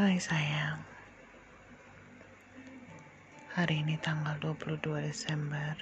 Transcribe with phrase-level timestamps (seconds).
[0.00, 0.80] Hai sayang.
[3.52, 5.76] Hari ini tanggal 22 Desember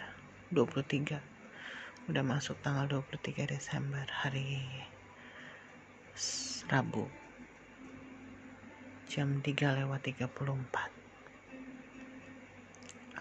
[0.51, 1.23] 23
[2.11, 4.67] Udah masuk tanggal 23 Desember Hari
[6.67, 7.07] Rabu.
[9.07, 10.35] Jam 3 lewat 34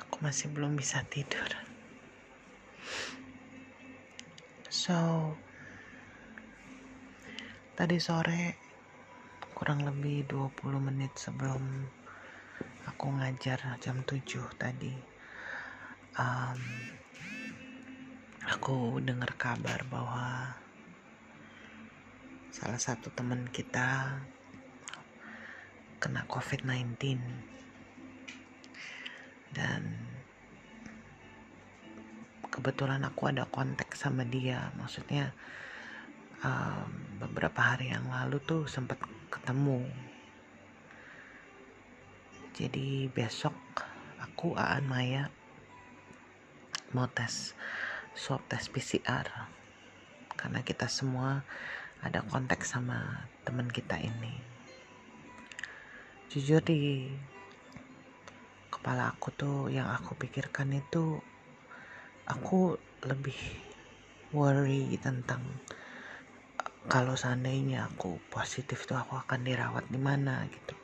[0.01, 1.45] Aku masih belum bisa tidur.
[4.73, 4.97] So
[7.77, 8.66] Tadi sore
[9.57, 11.89] kurang lebih 20 menit sebelum
[12.85, 14.21] aku ngajar jam 7
[14.53, 14.93] tadi.
[16.13, 16.61] Um,
[18.45, 20.53] aku dengar kabar bahwa
[22.53, 24.21] salah satu teman kita
[25.97, 27.17] kena COVID-19
[29.57, 29.81] dan
[32.53, 34.69] kebetulan aku ada kontak sama dia.
[34.77, 35.33] Maksudnya
[36.45, 39.83] um, beberapa hari yang lalu tuh sempat ketemu.
[42.57, 43.53] Jadi besok
[44.17, 45.29] aku Aan Maya
[46.95, 47.53] mau tes
[48.17, 49.27] swab tes PCR
[50.33, 51.45] karena kita semua
[52.01, 54.39] ada kontak sama teman kita ini.
[56.33, 57.11] Jujur di
[58.73, 61.19] kepala aku tuh yang aku pikirkan itu
[62.27, 63.37] aku lebih
[64.35, 65.41] worry tentang
[66.87, 70.75] kalau seandainya aku positif tuh aku akan dirawat di mana gitu.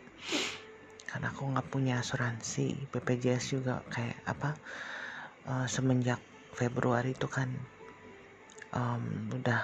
[1.08, 4.60] Karena aku nggak punya asuransi BPJS juga kayak apa
[5.48, 6.20] uh, semenjak
[6.54, 7.48] Februari itu kan
[8.76, 9.64] um, udah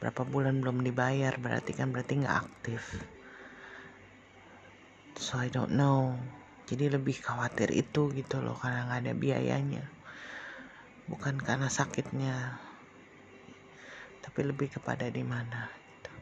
[0.00, 2.82] berapa bulan belum dibayar berarti kan berarti nggak aktif.
[5.20, 6.16] So I don't know.
[6.64, 9.84] Jadi lebih khawatir itu gitu loh karena nggak ada biayanya.
[11.12, 12.67] Bukan karena sakitnya
[14.28, 16.12] tapi lebih kepada di mana gitu.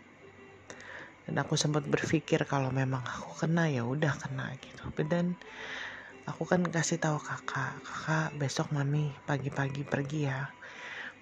[1.27, 4.87] dan aku sempat berpikir kalau memang aku kena ya udah kena gitu.
[5.11, 5.35] Dan
[6.23, 10.47] aku kan kasih tahu kakak kakak besok mami pagi-pagi pergi ya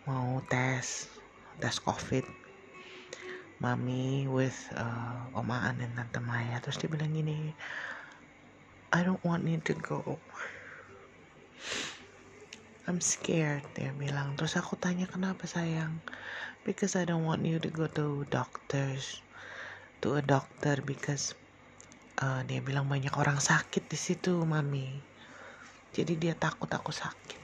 [0.04, 1.08] mau tes
[1.56, 2.28] tes covid.
[3.64, 7.54] Mami with uh, Om Aan dan Tante Maya terus dia bilang gini
[8.92, 10.20] I don't want you to go
[12.84, 14.36] I'm scared dia bilang.
[14.36, 16.04] Terus aku tanya kenapa sayang?
[16.68, 19.24] Because I don't want you to go to doctors
[20.04, 21.32] to a doctor because
[22.20, 25.00] uh, dia bilang banyak orang sakit di situ mami.
[25.96, 27.42] Jadi dia takut aku sakit.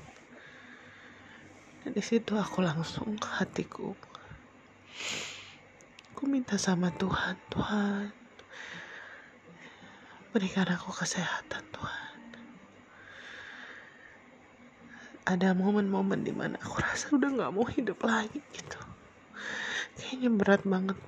[1.80, 3.96] Dan di situ aku langsung hatiku.
[6.12, 8.12] Aku minta sama Tuhan Tuhan
[10.30, 12.09] berikan aku kesehatan Tuhan
[15.30, 18.80] ada momen-momen di mana aku rasa udah nggak mau hidup lagi gitu.
[20.00, 20.98] Kayaknya berat banget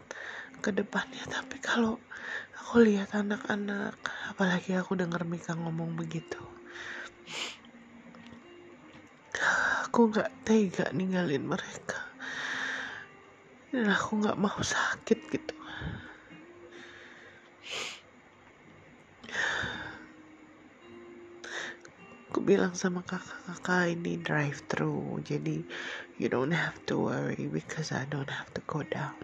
[0.63, 1.99] ke depannya tapi kalau
[2.63, 3.99] aku lihat anak-anak
[4.31, 6.39] apalagi aku dengar Mika ngomong begitu
[9.93, 12.01] aku nggak tega ninggalin mereka.
[13.69, 15.53] Dan aku nggak mau sakit gitu
[22.43, 25.63] bilang sama kakak-kakak ini drive thru jadi
[26.19, 29.15] you don't have to worry because I don't have to go down.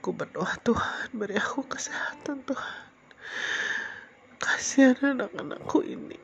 [0.00, 2.82] Aku berdoa Tuhan beri aku kesehatan Tuhan.
[4.40, 6.16] Kasihan anak-anakku ini.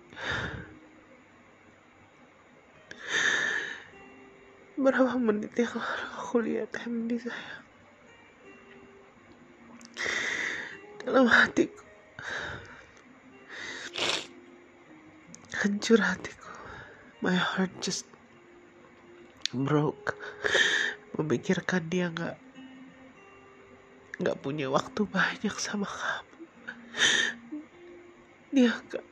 [4.81, 7.67] Berapa menit yang lalu aku lihat Hamdi saya
[11.07, 11.86] dalam hatiku
[15.63, 16.51] hancur hatiku.
[17.25, 18.05] My heart just
[19.53, 20.17] broke.
[21.17, 22.37] Memikirkan dia nggak
[24.21, 26.37] nggak punya waktu banyak sama kamu.
[28.53, 29.07] Dia nggak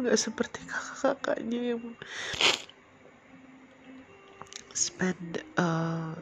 [0.00, 1.82] nggak seperti kakak-kakaknya yang
[4.74, 6.18] spend uh,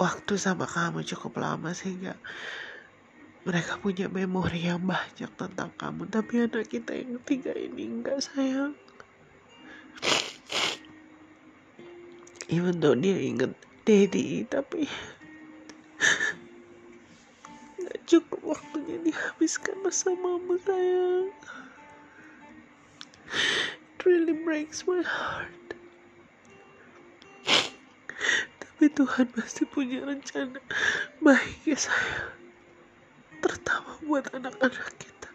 [0.00, 2.16] waktu sama kamu cukup lama sehingga
[3.44, 8.72] mereka punya memori yang banyak tentang kamu tapi anak kita yang tiga ini enggak sayang.
[12.48, 13.52] Even though dia inget
[13.84, 14.88] daddy tapi
[17.84, 21.28] nggak cukup waktunya dihabiskan bersamamu sayang.
[23.92, 25.76] It really breaks my heart.
[28.56, 30.64] Tapi Tuhan pasti punya rencana
[31.20, 32.43] baik ya sayang
[33.44, 35.30] terutama buat anak-anak kita.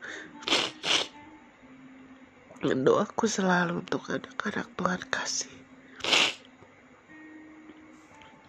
[2.65, 5.56] Dan doaku selalu untuk anak-anak Tuhan kasih.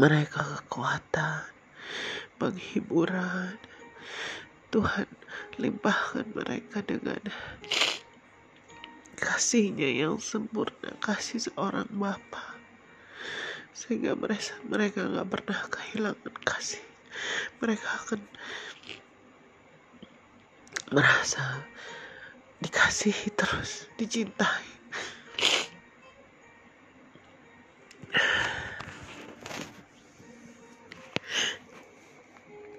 [0.00, 1.44] Mereka kekuatan
[2.40, 3.60] penghiburan.
[4.72, 5.04] Tuhan
[5.60, 7.20] limpahkan mereka dengan
[9.20, 12.56] kasihnya yang sempurna, kasih seorang Bapa.
[13.76, 16.82] Sehingga mereka mereka nggak pernah kehilangan kasih.
[17.60, 18.20] Mereka akan
[20.94, 21.66] merasa
[22.62, 24.66] dikasihi terus dicintai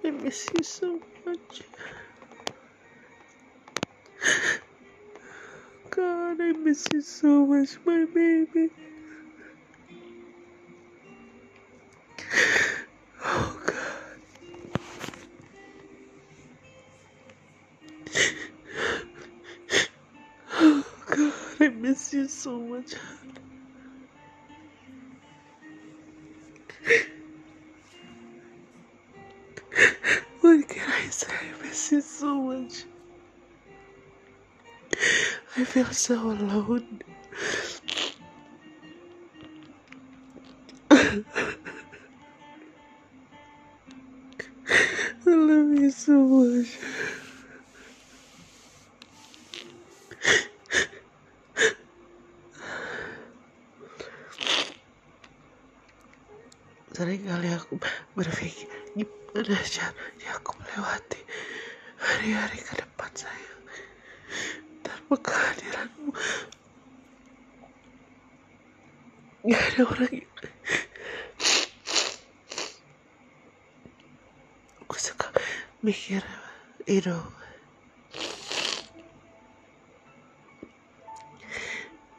[0.05, 1.63] I miss you so much.
[5.91, 8.69] God, I miss you so much, my baby.
[22.13, 22.93] You so much.
[30.41, 31.27] What can I say?
[31.31, 32.85] I miss you so much.
[35.57, 37.01] I feel so alone.
[40.89, 41.23] I
[45.25, 46.77] love you so much.
[57.11, 57.75] Sering kali aku
[58.15, 61.19] berpikir gimana caranya aku melewati
[61.99, 63.51] hari-hari ke depan saya
[64.79, 66.15] tanpa kehadiranmu.
[69.43, 70.31] Gak ada orang yang
[74.79, 75.27] aku suka
[75.83, 76.23] mikir
[76.87, 77.19] itu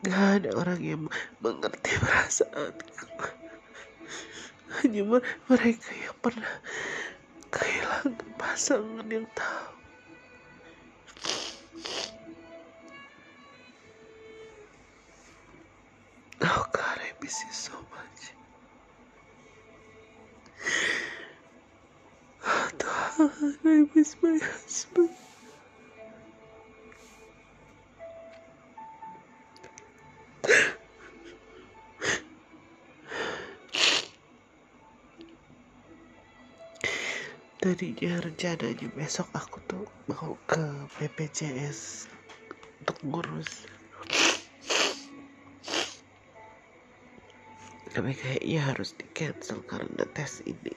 [0.04, 1.00] gak ada orang yang
[1.40, 3.41] mengerti perasaanku
[4.82, 5.02] hanya
[5.50, 6.54] mereka yang pernah
[7.54, 9.70] kehilangan pasangan yang tahu
[16.42, 18.22] Oh God, I miss you so much.
[22.46, 25.10] Oh God, I miss my husband.
[37.62, 42.10] Tadinya rencananya besok aku tuh mau ke BPJS
[42.82, 43.70] untuk ngurus.
[47.94, 50.74] Tapi kayaknya harus di cancel karena tes ini.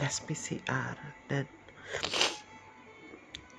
[0.00, 0.96] Tes PCR
[1.28, 1.44] dan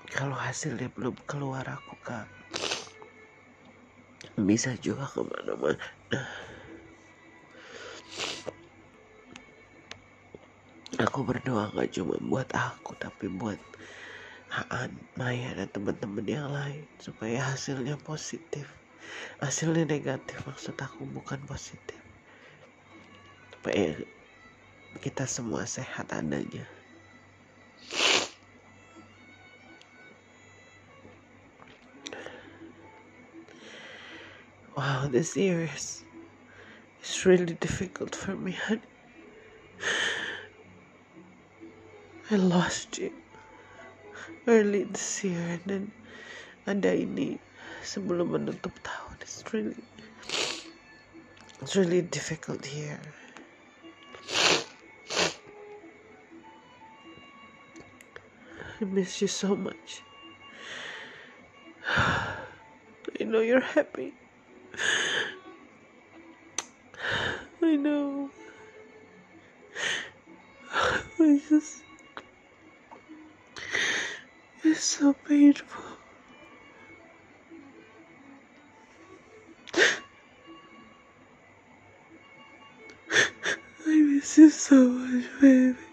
[0.09, 2.25] kalau hasilnya belum keluar aku gak
[4.41, 5.77] bisa juga ke mana-mana
[10.97, 13.61] aku berdoa gak cuma buat aku tapi buat
[14.47, 16.87] Haan, Maya dan teman-teman yang lain.
[17.03, 18.63] Supaya hasilnya positif.
[19.43, 21.99] Hasilnya negatif maksud aku bukan positif.
[23.51, 23.99] Supaya
[25.03, 26.63] kita semua sehat adanya.
[34.77, 36.05] Wow this year is,
[37.01, 38.96] is really difficult for me honey
[42.29, 43.13] I lost you
[44.47, 45.83] early this year and then
[46.67, 47.39] ada ini
[47.87, 49.15] sebelum menutup tahun.
[49.23, 49.79] It's really
[51.63, 52.99] it's really difficult here.
[58.77, 60.03] I miss you so much.
[61.87, 64.11] I know you're happy.
[67.63, 68.27] I know.
[70.75, 71.86] I just
[74.69, 75.83] it's so painful
[83.87, 85.86] I miss you so much, baby.